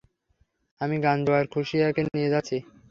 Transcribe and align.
আমি 0.81 0.95
গাঞ্জু 1.03 1.31
আর 1.33 1.45
খুশিয়াকে 1.53 2.01
নিয়ে 2.07 2.31
যাচ্ছি। 2.33 2.57